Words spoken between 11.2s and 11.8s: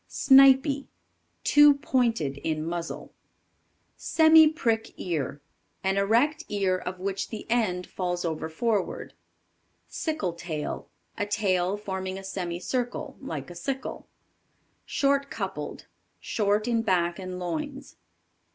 tail